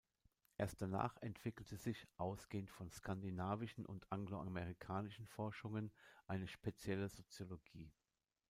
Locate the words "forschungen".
5.27-5.91